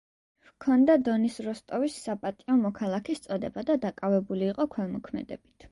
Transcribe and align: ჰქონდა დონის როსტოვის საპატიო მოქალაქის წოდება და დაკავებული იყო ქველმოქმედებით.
ჰქონდა 0.45 0.95
დონის 1.07 1.37
როსტოვის 1.49 1.99
საპატიო 2.07 2.57
მოქალაქის 2.65 3.25
წოდება 3.29 3.69
და 3.73 3.81
დაკავებული 3.89 4.53
იყო 4.55 4.71
ქველმოქმედებით. 4.77 5.67